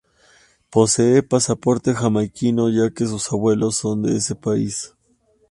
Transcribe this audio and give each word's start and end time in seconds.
Posee 0.71 1.21
pasaporte 1.21 1.93
Jamaiquino 1.93 2.69
ya 2.69 2.89
que 2.89 3.05
sus 3.05 3.31
abuelos 3.31 3.75
son 3.75 4.01
de 4.01 4.17
ese 4.17 4.33
país. 4.33 4.95